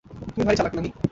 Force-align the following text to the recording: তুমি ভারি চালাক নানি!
তুমি 0.33 0.43
ভারি 0.45 0.57
চালাক 0.57 0.73
নানি! 0.75 0.89